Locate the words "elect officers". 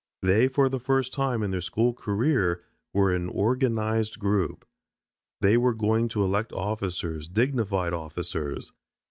6.23-7.29